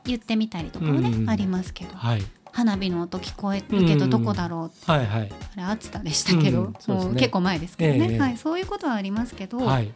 [0.05, 1.95] 言ってみたりとかもね、うんありますけど。
[1.95, 2.23] はい。
[2.53, 4.91] 花火の音聞こえるけどうんどこだろう。
[4.91, 5.31] はいはい。
[5.53, 7.13] あれ暑さでしたけど、うん。
[7.13, 7.19] ね。
[7.19, 8.19] 結構前ですけどね、ええ。
[8.19, 9.91] はい、そういうことはありますけど、はい。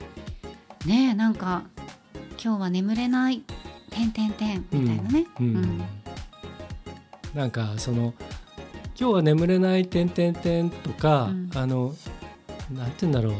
[0.86, 1.63] ねえなんか
[2.41, 3.41] 今日は眠れない
[3.89, 5.45] 「てんてんてん」みたいなね、うん。
[5.45, 5.84] うん。
[7.34, 8.13] なんかその
[9.00, 11.50] 今日は眠れない点点点とか、うん。
[11.56, 11.93] あの
[12.74, 13.32] なんて言うんだろ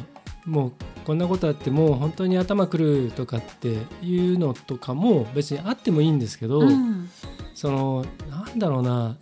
[0.46, 0.50] う。
[0.50, 0.72] もう
[1.06, 7.10] こんなことあってもう本当に頭くるとかっていうのとかも別にあってもいいんですけど、うん。
[7.56, 9.18] そのなんだろうな。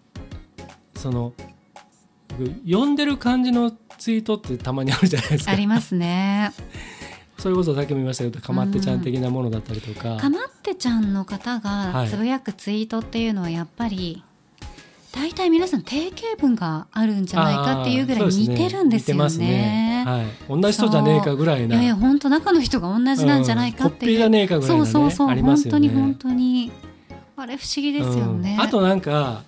[0.96, 1.34] その
[2.66, 5.52] 読んでる感じのツイートってたまにあるじゃないですか。
[5.52, 6.54] ありますね。
[7.44, 11.94] それこそさっきも言いましたけどかまってちゃん的なものだったりとか、かまってちゃんの方はい。
[11.94, 14.24] がつぶやくツイートっていうのはやっぱり
[15.12, 20.06] 大体皆さん定型文があるんじゃないかっていうぐらい似てるんですよ似てますね。
[20.08, 21.76] はい、同じ人じゃねえかぐらいな。
[21.76, 24.16] いやいや本当中の人が同じなんじゃないかっていう。
[24.16, 24.90] うんコッピーじゃねえかぐらいなね。
[24.90, 26.72] そうそうそう、本当に本当に
[27.36, 28.56] あれ不思議ですよね。
[28.58, 28.64] うん。
[28.64, 29.44] あとなんか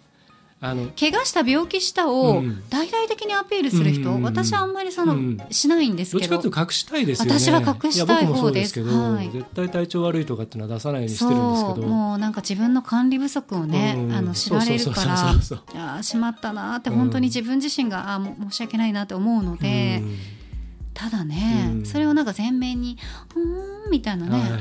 [0.65, 6.17] あの怪我した病気したをうん大々的にアピールする人、うん私はあんまりその、うんしないんですど。
[6.17, 7.39] っけどちかというと隠したいですよね。
[7.39, 8.73] 私は隠したい方です。
[8.73, 9.29] けど、はい。
[9.29, 11.87] 絶対体調悪いとかっていうのは出さないようにしてるんですけど。
[11.87, 20.17] もうなんか自分の管理不足をね、うんあの知られるからあーしまったなーってうん本当に自分自身が、あー申し訳ないなって思うので、うん。
[20.93, 21.85] ただね、うん。
[21.85, 22.97] それをなんか前面に
[23.35, 24.51] うーんみたいなね、はい、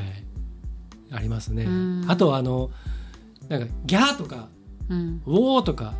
[1.12, 2.04] ありますね、うん。
[2.08, 2.70] あとはあの
[3.48, 4.48] なんかギャーとか
[4.88, 5.94] うん、おーとか。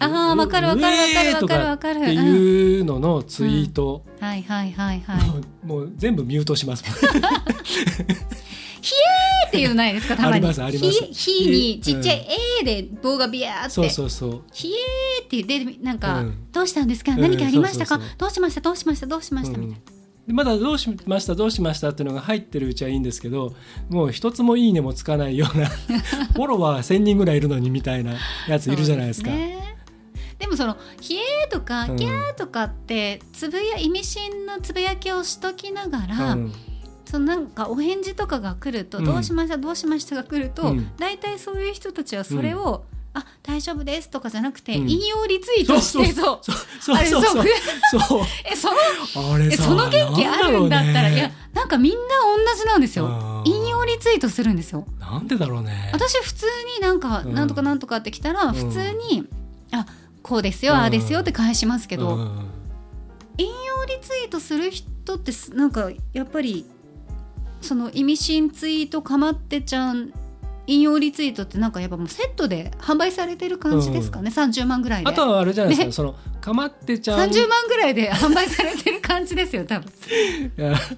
[0.00, 2.00] あーわかるわかるわかるわかるわかる。
[2.00, 5.66] っていうののツイート、はいはいはいはい。
[5.66, 6.84] も うもう全部ミュートします。
[9.46, 10.34] っていうのないですかたまに。
[10.34, 10.90] ありますあります。
[11.12, 12.26] ひひにちっちゃい
[12.60, 13.70] 「え」で棒がビヤーって。
[13.70, 14.42] そうそうそう。
[14.52, 16.34] ひえーって言ってなんか、うん。
[16.50, 17.12] どうしたんですか？
[17.12, 18.18] うん何かありましたか、そうそうそう。
[18.18, 18.60] どうしました？
[18.62, 19.06] どうしました？
[19.06, 19.76] どうしました、みたいな
[20.26, 23.54] でまだどうしましたどうしましたっていうのが入ってるうちはいいんですけど
[23.90, 25.66] もう一つもいいねもつかないような
[26.34, 28.14] フォロワー1000人ぐらいいるのにみたいな
[28.48, 29.30] やついるじゃないですか。
[30.38, 36.52] でもその「ひえー」とかうん「ギャー」とかってつぶや意味深なつぶやきをしときながら、うん。
[37.04, 39.04] そのなんかお返事とかが来ると「うん。
[39.04, 40.90] どうしましたどうしました」が来ると、うん。
[40.98, 44.90] 大体そういう人たちはそれを「あ大丈夫です」とかじゃなくて、うん。
[44.90, 46.56] 引用リツイートしてそうそう。
[46.80, 46.96] そう。
[46.96, 47.22] あれそう。
[47.22, 47.44] そう。
[48.00, 48.20] そう。
[48.44, 53.42] えそのあれさえその元気あるんだったらいやなんかみんな同じなんですよ。
[53.44, 54.86] 引用リツイートするんですよ。
[54.98, 55.90] なんでだろうね。
[55.92, 56.46] 私普通
[56.76, 57.34] になんか、うん。
[57.34, 58.54] なんとかなんとかって来たらん。
[58.54, 59.26] 普通に、
[59.72, 59.86] あ
[60.22, 60.78] こうですよ、うん。
[60.80, 62.48] ああですよって返しますけど、うん。
[63.38, 66.64] 引用リツイートする人ってすなんかやっぱり
[67.60, 70.12] その意味深ツイートかまってちゃん
[70.66, 75.10] 引用リツイートってなんかやっぱもうセットで販売されてる感じですかね、30万ぐらいで。
[75.10, 75.92] あとはあれじゃないですか、ね。
[75.92, 77.18] そのかまってちゃん。
[77.30, 79.92] 30万ぐらいで販売されてる感じですよ多分。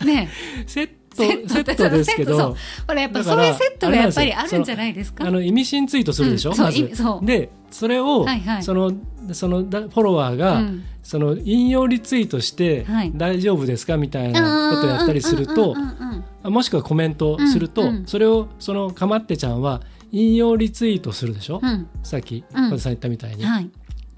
[0.05, 0.29] ね。
[0.66, 2.55] セットセセットットですけど。
[2.87, 5.26] ほらやっぱそういうセットがやっぱりあるんじゃないですか？
[5.26, 6.79] あの意味深ツイートするでしょ、うんそうまず。
[6.79, 7.26] 意味そう。
[7.26, 8.62] でそれを、はいはい。
[8.62, 8.92] その
[9.33, 10.85] そのだフォロワーが、うん。
[11.02, 13.12] その引用リツイートして、はい。
[13.14, 13.96] 大丈夫ですか？
[13.96, 16.06] みたいなことをやったりするとうん
[16.51, 17.89] もしくはコメントすると、うん。
[17.89, 19.83] うんそれをそのかまってちゃんは
[20.13, 21.89] 引用リツイートするでしょ、うん。
[22.03, 22.71] さっきうん。
[22.71, 23.45] 小田さん言ったみたいに。
[23.45, 23.71] はい。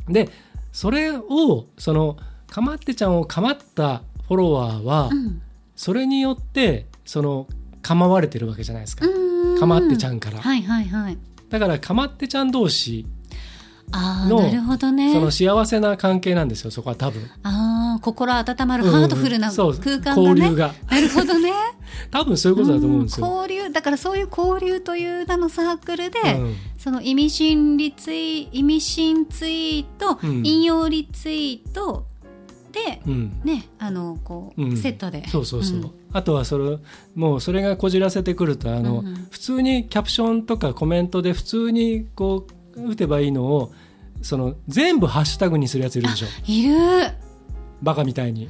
[0.09, 0.29] で
[0.73, 2.17] それをその
[2.49, 5.43] かまってちゃんをかまったフォロワーは、うん。
[5.77, 7.47] それによってその
[7.83, 9.07] 構われてるわけじゃないですか、
[9.59, 11.19] かまってちゃんから、はいはいはい。
[11.49, 13.07] だからかまってちゃん同士
[13.93, 15.13] のああなるほどね。
[15.13, 17.23] その幸せな関係なんですよそこは多分。
[17.43, 20.75] ああ心温まるハートフルな空間がね、交流が。
[20.91, 21.53] なるほどね。
[22.11, 26.55] 多分そういうことだと思うんですよ、交流だからそういう交流という名のサークルで、うん。
[26.79, 30.47] その意味深リツイ意味深ツイート、うん。
[30.47, 32.07] 引用リツイート
[32.73, 33.41] で、うん。
[33.45, 34.77] ねあのこう、うん。
[34.77, 35.27] セットで。
[35.29, 35.91] そうそうそう、ん。
[36.13, 36.79] あとはそれ
[37.15, 39.15] もうそれがこじらせてくるとあの、うんうん。
[39.31, 42.53] 普通にキャプションとかコメントで普通にこう
[42.87, 43.73] 打てばいいのを
[44.23, 46.27] その全部ハッシュタグにするやついるでしょ。
[46.47, 47.13] いる。
[47.83, 48.49] バカみたいに。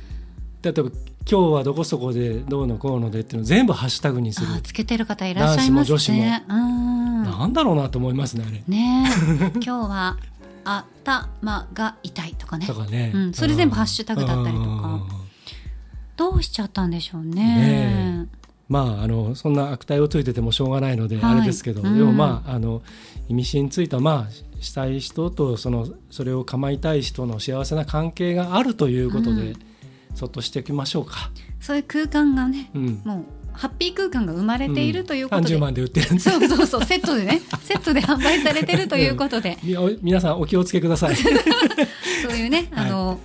[0.62, 0.90] 例えば
[1.30, 4.60] 今日はどこそこでどうのこうのでっていうのを全部ハッシュタグにする。
[4.62, 5.94] つけてる方いらっしゃいますね。
[5.94, 7.24] 男子も女うん。
[7.24, 8.62] なんだろうなと思いますねあれ。
[8.66, 9.50] ねえ。
[9.54, 10.16] 今日は
[10.64, 12.66] 頭が痛いとかね。
[12.66, 13.34] とかね、うん。
[13.34, 14.68] それ全部ハッシュタグだったりとか。
[14.68, 15.02] うん。
[16.16, 17.44] どうしちゃったんでしょうね。
[17.44, 18.07] ね
[18.68, 21.32] まああのそんな悪態をついててもしょうがないのではい。
[21.38, 21.98] あれですけど、うん。
[21.98, 22.82] でもまああの
[23.28, 29.56] 意味深についてはまあしたい人とそのそれを構いたい人の幸せな関係があるということで、うん。
[30.14, 31.30] そっとしておきましょうか。
[31.60, 33.02] そういう空間がねうん。
[33.04, 33.24] もう
[33.58, 37.40] ハッピー空間が生まれているということで、30万で売ってるそうそうそうセットでね。
[37.62, 41.16] セットで販売されてるということで、 みお皆さんお気をつけください。
[42.22, 43.18] そういうねあの、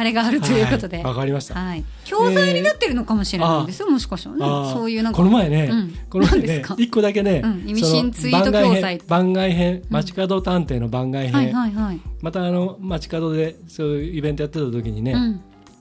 [0.00, 1.04] あれがあるということで、はい。
[1.04, 1.60] わ、かりました。
[1.60, 3.82] はい、教材になってるのかもしれないです。
[3.82, 4.36] よ、もしかしたら。
[4.36, 5.18] ねそういうなんか。
[5.18, 5.94] この前ね、うん。
[6.08, 7.68] この前ね一個だけね、うん。
[7.68, 15.40] 意味深ツイート番外教材編番外編街角探偵の番外編、はいはいはい、またあの街角でそういうイベントやってた時にね、うん、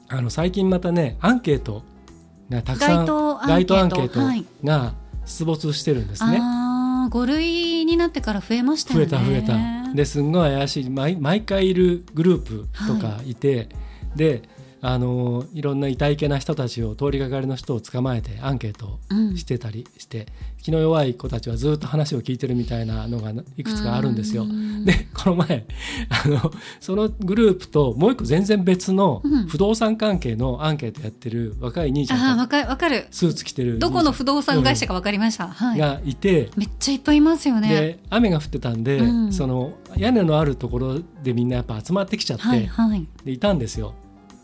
[0.10, 1.84] あの最近またねアンケート
[2.50, 3.66] がたくさん街頭アンケート。
[3.66, 4.44] 街頭アンケーはい。
[4.44, 4.94] トが
[5.26, 6.40] 出没してるんですね。
[6.42, 9.94] ああ5類になってから増えましたよ増ねえた増えた。
[9.96, 10.90] ですんごい怪しい。
[10.90, 13.70] 毎毎回いるグループとかいて、
[14.16, 14.42] で
[14.82, 19.00] あのいろんな痛いけな人たちを通りがかりの人を捕まえてアンケート
[19.36, 20.28] してたりして、
[20.62, 24.44] 気の弱い子たちはずっと話を聞いてるみたいなのがいくつかあるんですよ。
[24.44, 24.86] うん。
[24.86, 25.66] でこの前
[26.10, 29.48] あのそのグループともう一個全然別のうん。
[29.48, 33.08] 不動産関係のアンケートやってる若い兄ちああゃんがわかわかる。
[33.12, 35.80] スーツ着てるどこの不動産会社かわかりました、はい。
[35.80, 37.70] がいて、めっちゃいっぱいいますよね。
[37.70, 39.34] で雨が降ってたんで、うん。
[39.34, 43.08] その屋根のあるところでみんなやっぱ集まってきちゃって、はいはい。
[43.26, 43.94] でいたんですよ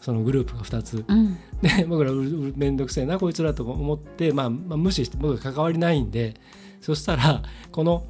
[0.05, 1.03] そのグループが2つ。
[1.07, 1.35] うん。
[1.63, 6.35] で僕ら面倒くせえなこいつらと思って、まあ、まあ無視して僕は関わりないんで
[6.79, 7.41] そしたら
[7.71, 8.05] この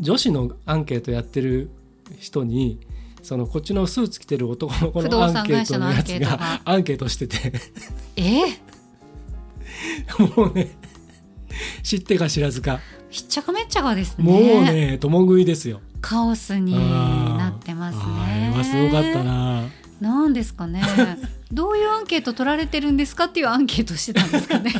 [0.00, 1.70] 女子のアンケートやってる
[2.18, 2.80] 人に
[3.22, 6.62] そのこっちのスーツ着てる男の 子のアンケートのやつがが。
[6.64, 7.52] アンケートしてて。
[8.16, 8.42] え？
[10.18, 10.76] ー、 もうね
[11.84, 12.80] 知ってか知らずか。
[13.08, 14.24] ひっちゃかめっちゃかですね。
[14.24, 15.80] もうね共食いですよ。
[16.00, 18.02] カオスになってますね
[18.64, 19.68] はすごかったな。
[20.00, 20.82] なんですかね。
[21.52, 24.72] どういうアンケート取られてるんですかっていうアンケートしてたんですかね。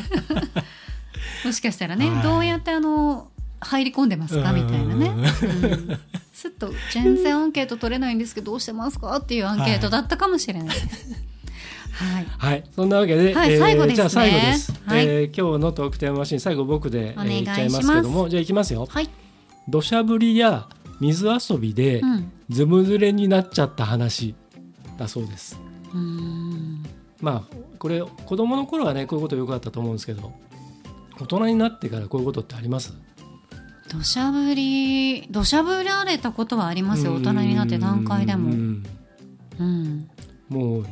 [1.45, 2.23] もしかしたらね、はい。
[2.23, 5.19] どうやってあの入り込んでますかみたいなね、うん。
[5.19, 5.99] うん、
[6.33, 10.67] すっと全然アンケート取れないんですけどどうしてますかっていうアンケートだったかもしれない。
[10.67, 11.15] です、
[11.91, 13.95] はい、はい、そんなわけで、はい最後ですね。
[13.95, 14.73] じゃあ最後です。
[14.85, 15.05] はい。
[15.05, 18.85] えー今日のトークテーママシン最後僕で、えお願いー、言っちゃいますけども、じゃあいきますよ。
[18.89, 19.09] はい。
[19.67, 20.67] 土砂降りや
[20.99, 24.35] 水遊びでうんずぶ濡れになっちゃった話
[24.97, 25.59] だそうです。
[27.21, 30.31] まあこれ子供の頃はねこういうことよくあったと思うんですけど、
[31.19, 32.93] 大人になってからこういうことってあります？
[33.89, 37.13] 土砂降り土砂降られたことはありますよ。
[37.15, 38.51] 大人になって段階でも。
[38.51, 38.85] うん。
[39.57, 40.09] うん、
[40.49, 40.85] もう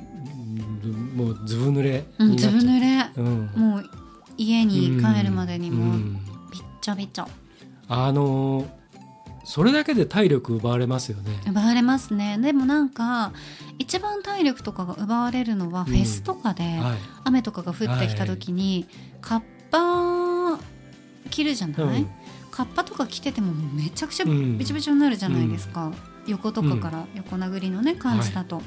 [0.86, 2.38] うんもうずぶ濡れうん、に。
[2.38, 3.10] ずぶ濡れ。
[3.18, 3.52] うん。
[3.56, 3.90] もう
[4.38, 6.14] 家に帰るまでにうもうん。
[6.52, 7.28] びっちゃびちゃ。
[7.90, 8.83] あのー
[9.44, 11.32] それだけで体力奪われますよね。
[11.48, 12.38] 奪われますね。
[12.42, 13.34] でもなんか
[13.78, 15.86] 一番体力とかが奪われるのはん。
[15.86, 16.98] フェスとかではい。
[17.26, 18.88] 雨とかが降ってきた時に
[19.22, 20.60] カッパ
[21.30, 22.10] 着るじゃない、うん。
[22.52, 24.58] カッパとか着ててもめちゃくちゃうん。
[24.58, 25.92] びちょびちょになるじゃないですか、
[26.28, 28.62] 横とかから横殴りのね感じだと、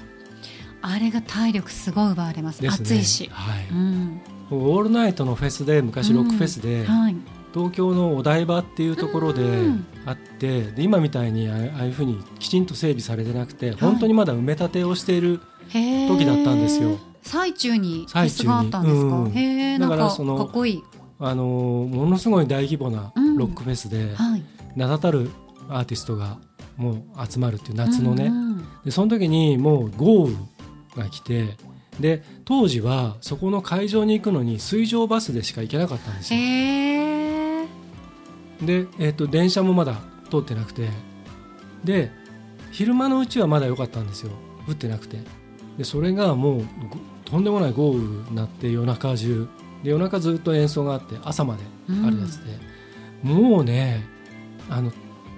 [0.82, 2.60] あれが体力すごい奪われます。
[2.62, 2.68] ね。
[2.68, 3.68] 暑いし、はい。
[3.70, 4.20] うん。
[4.50, 7.16] オールナイトのフェスで昔ロックフェスで、はい
[7.56, 15.40] 東京のお台場っていうところでうんあってで今みたいにああいうふうにきちんと整備されてなくて本当にまだ埋め立てをしている
[15.72, 16.98] 時だったんですよ。
[17.22, 18.44] 最中にフェ最中に。
[18.44, 19.30] スがあったんですか、うん。
[19.32, 20.82] へだからそのかっこいい。
[21.18, 23.36] あのーものすごい大規模なうん。
[23.36, 24.44] ロックフェスではい。
[24.76, 25.30] 名だたる
[25.70, 26.38] アーティストが
[26.76, 30.36] もう集まるっていう夏のね、うんうんでその時にもう豪雨
[30.96, 31.56] が来て
[31.98, 36.40] で当時はそこの会場に行くのに水上バスでしか行けなかったんですよ
[38.62, 40.88] で、えっと電車もまだ通ってなくて
[41.84, 42.10] で
[42.70, 44.32] 昼間のうちはまだ良かったんですよ。
[44.68, 45.18] 降ってなくて。
[45.78, 46.66] でそれがもうご
[47.24, 49.48] とんでもない豪雨になって夜中中。
[49.82, 51.62] で夜中ずっと演奏があって朝まで
[52.06, 52.58] あるやつで、
[53.22, 54.04] もうね
[54.70, 54.90] あの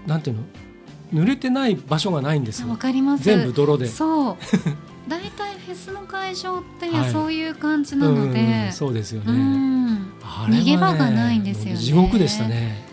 [0.07, 0.43] なんていうの？
[1.13, 3.25] 濡れてない場所がないんですわよかります。
[3.25, 3.87] 全部泥で。
[3.87, 4.37] そう。
[5.09, 7.11] 大体フェスの会場ってはい。
[7.11, 10.13] そういう感じなので、うんそうですよね、うん。
[10.23, 11.81] あれはね逃げ場がないんですよね。
[11.81, 12.88] 地獄でしたね、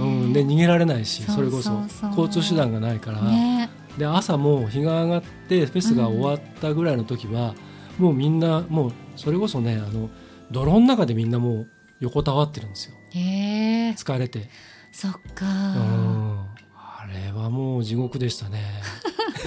[0.00, 1.70] うん、で逃げられないしそれこそ
[2.16, 3.70] 交通手段がないから、ね。
[3.98, 7.54] で朝も日が上がってフェスが終わったぐらいの時は、
[7.98, 10.10] もうみんなもうそれこそねあの
[10.50, 11.68] 泥の中でみんなもう
[12.00, 12.94] 横たわってるんですよ。
[13.10, 13.90] へえ。
[13.90, 14.48] 疲れて、
[14.92, 15.46] そっか。
[15.46, 16.46] うん。
[16.74, 18.62] あれはもう地獄でしたね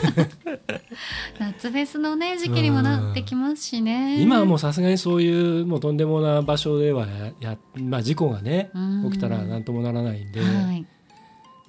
[1.40, 4.22] 夏フェスのね時期にもなってきますしね。
[4.22, 9.12] 今はもうさすがにそういうもうとんでもな場所ではやや、まあ、事故がねうん。
[9.12, 10.86] 起きたら何ともならないんで、はい。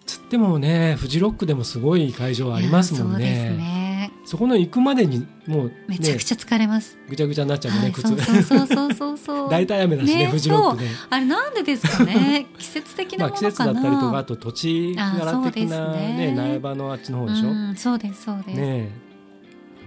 [0.06, 3.83] つってもねフジロックでもすごい会場ありますもんね
[4.26, 9.50] そこの行くまでにもう、ね、めちゃくちゃ疲れます、ぐちゃぐちゃになっちゃうね、はい、靴そうそうそうそうそうそう。
[9.52, 10.88] 大体雨だしねねフジロックで。
[11.10, 12.46] あれなんでですかね？
[12.58, 16.34] 季節的まあ、なものかな、季節だったりとかあと土地柄的なねね。
[16.34, 18.90] 苗場のあっちの方でしょ、うん、そうですそうです、ねえ。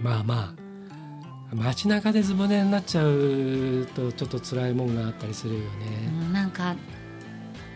[0.00, 0.68] まあまあ
[1.54, 5.62] 街中でずぶ濡れになっちゃうとちょっと辛いもんがあったりするよう
[6.22, 6.28] ね。
[6.28, 6.76] んなんか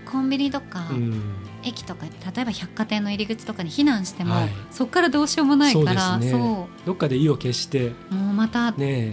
[0.05, 1.23] コンビニとか、うん
[1.65, 4.51] 駅とか例えば百貨店の入り口とかに避難しても、はい。
[4.71, 6.67] そこからどうしようもないからそうね。
[6.87, 9.13] どっかで意を決してもうまたね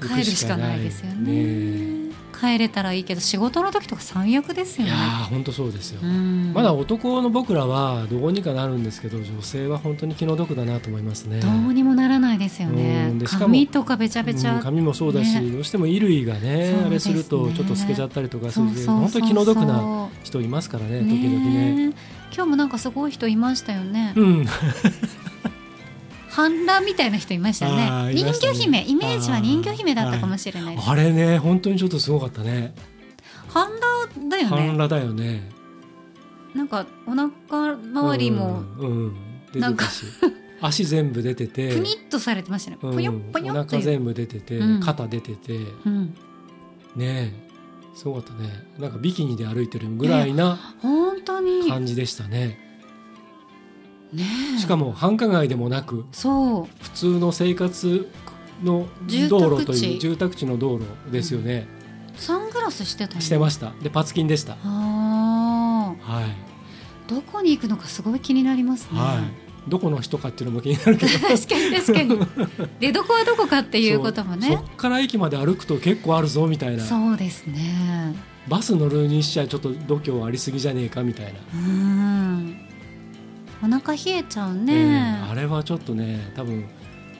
[0.00, 1.32] 帰るしかないですよね。
[1.32, 2.03] ね
[2.38, 4.92] 帰れたらいいけど仕事の時とか最悪ですよね。
[4.92, 6.52] えいやー本当そうですよ、うん。
[6.54, 11.40] まだ男の僕らはどうにかなるんですけど女性は本当に気の毒だなと思いますね。
[11.40, 13.12] どうにもならないですよね。
[13.26, 15.50] しかも髪とかべちゃべちゃ、うん髪もそうだし、ね。
[15.50, 16.84] どうしても衣類がねね。
[16.86, 21.88] あれするとちょっと透けちゃったりとかする本当に気の毒な人いますからね時々ね。
[21.88, 21.94] ね
[22.34, 24.46] 今日もなんかすごい人いましたよね、うん、
[26.34, 28.12] 反乱みたいな人いましたよね。
[28.12, 28.84] 人魚姫。
[28.88, 32.74] イメージは人魚姫だったかもしれないあれね本当にちょっとすごかったね。
[33.46, 34.48] 反乱だよね。
[34.48, 35.48] 半裸だよね。
[36.52, 39.16] なんかお腹周りもうん、
[39.54, 39.86] なんか
[40.60, 41.72] 足全部出てて。
[41.72, 44.80] プニッとされてましたね、うんぽよっぽよお腹全部出てて、うん。
[44.80, 45.56] 肩出てて。
[45.86, 46.14] うん、
[46.96, 47.32] ねえ。
[47.94, 48.50] すごかったね。
[48.80, 51.68] なんかビキニで歩いてるぐらいな本当に。
[51.68, 52.63] 感じでしたね
[54.14, 54.24] ね
[54.56, 54.58] え。
[54.58, 56.82] しかも繁華街でもなくそう。
[56.82, 58.08] 普通の生活
[58.62, 58.86] の
[59.28, 60.46] 道路という住宅地。
[60.46, 61.66] の道路ですよね、
[62.16, 63.72] サングラスしてたしてました。
[63.82, 64.56] でパツキンでした。
[64.64, 66.28] あはい、ー
[67.08, 69.20] どこに行くのかすごい気になりますね、は
[69.66, 71.12] い、どこの人かっていうのも気になるけど。
[71.12, 72.18] 確かに確かに。
[72.80, 76.84] 出 どこはどこかっていうこともそねそっから駅まで歩くと結構あるぞみたいな。
[76.84, 78.14] そうですね。
[78.48, 82.23] バス乗るにしちゃちょっと度胸ありすぎじゃねえかみたいな、うん
[83.62, 86.64] お腹冷えちゃうえね、ーあれはちょっとね多分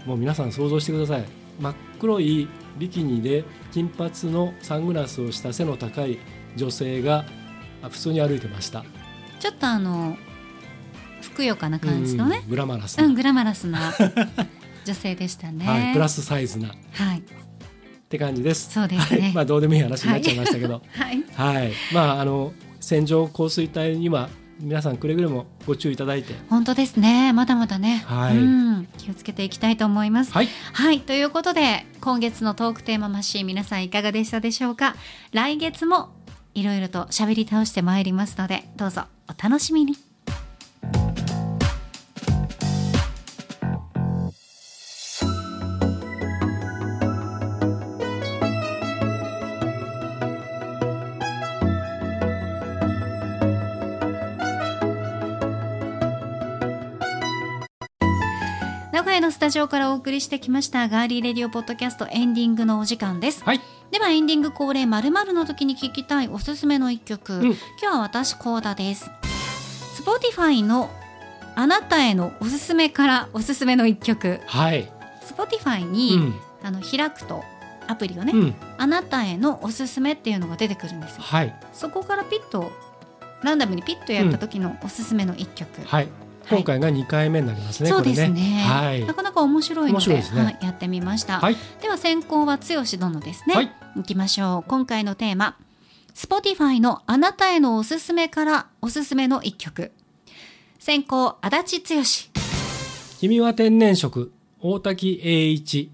[0.06, 1.24] もう皆さん想像してください。
[1.60, 6.18] 真っ黒いビキニで金髪のサングラスをした背の高い
[6.56, 7.24] 女性が
[7.82, 8.84] あ普通に歩いてました。
[9.38, 10.16] ちょっとあの
[11.22, 12.40] ふくよかな感じのね。
[12.44, 13.94] うんグラマラスな、うん、グラマラスな
[14.84, 15.66] 女性でしたね。
[15.66, 16.68] はい、プラスサイズな。
[16.68, 17.22] っはい。
[18.08, 18.70] て感じです。
[18.70, 19.20] そうですね。
[19.20, 21.24] はい、まあどうでもいい話になっちゃいましたけど、はい。
[21.34, 24.28] はい、まああの線状降水帯には
[24.60, 27.32] 皆さんくれぐれもご注意いただいて、本当ですね。
[27.32, 28.36] まだまだね、はい。
[28.36, 30.32] うん、気をつけていきたいと思います。
[30.32, 31.00] はい、はい。
[31.00, 34.94] ということで今月のトークテーママシーン皆さんいかがでしたでしょうか？
[35.32, 36.10] 来月も
[36.54, 39.96] いろいろと喋り倒してまいりますのでどうぞお楽しみに
[59.54, 63.44] 古屋のスタジオからお送りしてきましたガーリーレディオポッドキャストエンディングのお時間です。
[63.44, 63.60] はい、
[63.92, 67.44] ではエンディング恒例まるの時に聞きたいおすすめの一曲、ん。
[67.44, 69.08] 今日は私コーダです。
[70.02, 70.90] Spotify の
[71.54, 74.40] あなたへのおすすめからおすすめの一曲。
[74.44, 74.90] はい、
[75.22, 76.34] Spotify うに、ん、
[76.64, 77.44] あの開くと
[77.86, 78.54] アプリをね、うん。
[78.76, 81.22] あなたへのおすすめっていうのが出てくるんですよ。
[81.22, 81.54] はい。
[81.72, 82.72] そこからピッと
[83.44, 86.08] ランダムにピッとやった時のおすすめの一曲、はい
[86.50, 88.64] 今回が2回目になりますね、そうですね。
[88.66, 89.04] はい。
[89.04, 91.56] なかなか面白いのではい、やってみました、はい。
[91.80, 93.72] では先行は剛殿ですね、はい。
[93.96, 94.68] いきましょう。
[94.68, 95.56] 今回のテーマ
[96.14, 99.92] Spotify のあなたへのおすすめからおすすめの一曲。
[100.78, 102.02] 先行足立剛。
[103.20, 104.30] 君は天然色
[104.60, 105.90] 大滝栄一。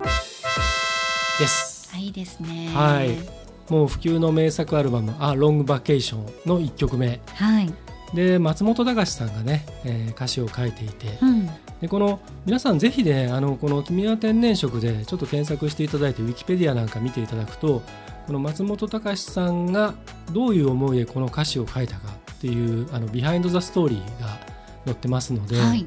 [1.38, 1.90] です。
[1.94, 2.70] あいいですね。
[2.74, 3.40] はい。
[3.70, 7.20] もう普及の名作アルバム「あロングバケーション」の1曲目。
[7.34, 7.72] はい、
[8.14, 11.46] で松本隆さんがね、えー歌詞を書いていてうん、
[11.80, 17.82] でこの皆さんぜひねあのこの「君は天然色」でちょっと検索していただいてウィキペディアなんか見ていただくと
[18.26, 19.94] この松本隆さんが
[20.32, 24.40] どういう思いでこの歌詞を書いたかっていうあの behind the story が
[24.84, 25.86] 載ってますので、はい。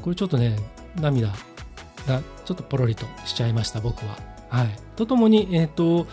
[0.00, 0.56] これちょっとね
[1.00, 1.28] 涙
[2.08, 4.18] がちょっとポロリとしちゃいました僕は。
[4.48, 6.06] はい、とともに、えーと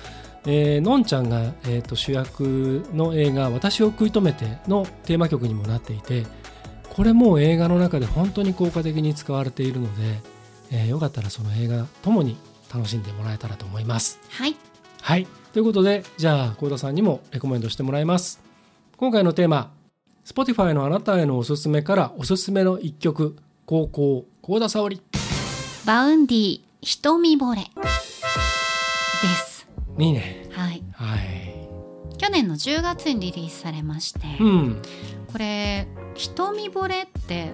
[0.50, 6.26] えーのんちゃんが、えー、と主役の映画「私を食い止めて」のテーマ曲にもなっていて
[6.90, 10.20] これも映画の中で本当に効果的に使われているので、
[10.72, 12.38] えーよかったらその映画ともに
[12.74, 14.20] 楽しんでもらえたらと思います。
[14.30, 14.56] はい
[15.02, 18.42] はいということでじゃあ幸田さんにもレコメンドしてもらいます。
[18.96, 19.72] 今回のテーマ
[20.26, 25.02] Spotify のあなたへのおすすめからおすすめの一曲高校幸田沙織
[25.86, 27.72] Vaundy 瞳惚れ
[29.98, 30.48] ですいいね。
[30.52, 30.84] はい。
[30.94, 32.18] はい。
[32.18, 34.82] 去年の10月にリリースされまして、うん。
[35.32, 37.52] これ瞳惚れって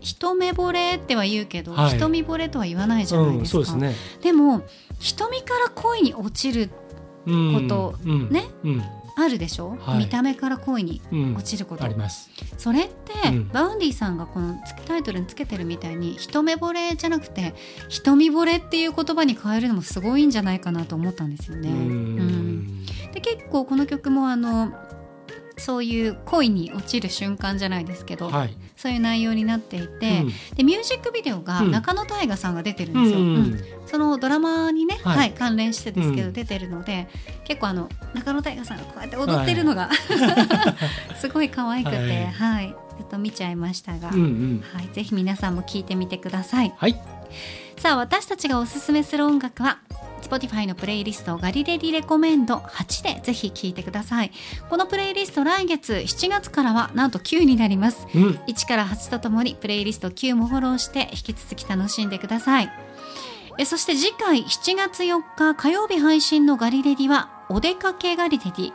[0.00, 1.90] 一目惚れっては言うけど、はい。
[1.90, 3.94] 瞳惚れとは言わないじゃないうんですか、そうですね。
[4.22, 4.62] でも
[4.98, 6.70] 瞳から恋に落ちる
[7.26, 8.30] うんことうん。
[8.30, 8.44] ね？
[8.64, 8.82] うん
[9.14, 9.98] あるでしょ、はい。
[9.98, 11.34] 見た目から恋にうん。
[11.34, 12.30] 落ちること、あります。
[12.56, 13.48] それって、うん。
[13.48, 14.56] Vaundy さんがこの
[14.86, 17.54] タイトルにつけてるみたいに一目惚れじゃなくて
[17.88, 21.68] 瞳惚れっていう言葉に変えるのもすごいんじゃないかなと思ったんですよね。
[21.68, 21.78] ううん。
[21.80, 24.72] んで結構この曲もあの
[25.58, 28.56] そういう恋に落ちる瞬間じゃないですけど、はい。
[28.76, 30.24] そういう内容になっていて、
[30.56, 31.70] でミュージックビデオがうん。
[31.70, 33.20] 中野大河さんが出てるんうんですよ。
[33.20, 33.60] ううんん
[33.92, 35.16] そのドラマにね、はい。
[35.18, 36.32] はい関連してですけど、うん。
[36.32, 37.08] 出てるので
[37.44, 39.90] 結構あの中野大河さんがこうやって踊ってるのが、
[41.20, 42.68] すごい可愛くて、ははい。
[42.68, 44.64] いずっと見ちゃいましたが、うんうん。
[44.72, 46.72] はい、ぜひ皆さんも聞いてみてください。
[46.76, 46.98] はい。
[47.76, 49.78] さあ私たちがおすすめする音楽は
[50.22, 54.30] Spotify のプレイリストガリレディレコメンド8でぜひ聴いてください。
[54.70, 58.06] このプレイリスト来月7月からはなんと9になります。
[58.14, 58.22] うん。
[58.46, 62.70] 1から8とともにプレイリスト9もフォローして引き続き楽しんでください
[63.58, 68.72] えそして次回7月4日火曜日配信のガリレディはお出かけガリレディ。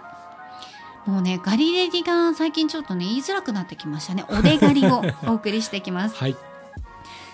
[1.06, 4.26] もうねガリレディが最近ちょっとね言いづらくなってきましたね。
[4.30, 6.16] お出がりを お送りしてきます。
[6.18, 6.36] はい。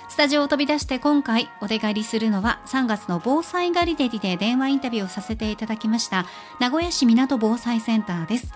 [0.09, 6.27] スタジオを飛び出して今回お出狩りするのは3月の防災ガリデリで電話インタビューをさせていただきました
[6.59, 8.53] 名古屋市港防災センターです。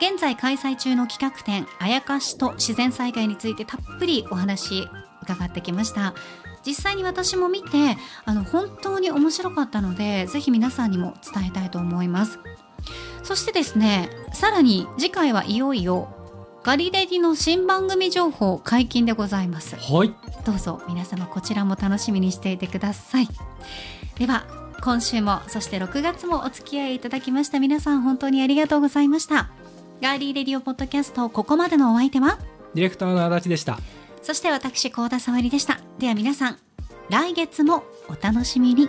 [0.00, 4.88] 現在開催中の企画展あやかしと自然災害についてたっぷりお話
[5.22, 6.14] 伺ってきました
[6.66, 12.38] 実際に私も見てあの本当に面白かったのでぜひ皆さんにも伝えたいと思います。
[13.22, 16.08] そしてですねさらに次回はいよいよ
[16.62, 19.76] ガリレディの新番組情報解禁でございます。
[19.76, 20.14] はい。
[20.44, 23.28] どうぞ皆様こちらも楽しみにしていてください。
[24.18, 24.44] では
[24.82, 29.50] 今週もそして6月もお付き合いいただきました皆さん本当にありがとうございました。
[30.02, 32.38] ガーリーレディオポッドキャストここまでのお相手は？
[32.74, 33.78] ディレクターの足立でした
[34.22, 35.80] そして私幸田沙織でした。
[35.98, 36.58] では皆さん
[37.08, 38.88] 来月もお楽しみに。